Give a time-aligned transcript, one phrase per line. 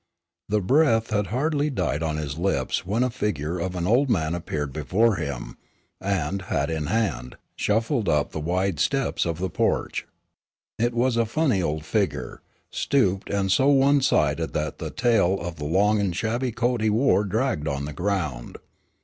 [0.49, 4.33] The breath had hardly died on his lips when the figure of an old man
[4.33, 5.57] appeared before him,
[6.01, 10.07] and, hat in hand, shuffled up the wide steps of the porch.
[10.79, 12.41] It was a funny old figure,
[12.71, 16.89] stooped and so one sided that the tail of the long and shabby coat he
[16.89, 18.57] wore dragged on the ground.